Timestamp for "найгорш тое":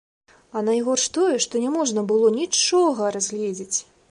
0.69-1.35